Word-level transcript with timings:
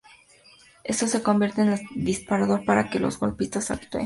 Esto 0.83 1.05
se 1.05 1.21
convierte 1.21 1.61
en 1.61 1.73
el 1.73 1.79
disparador 1.93 2.65
para 2.65 2.89
que 2.89 2.97
los 2.97 3.19
golpistas 3.19 3.69
actúen. 3.69 3.99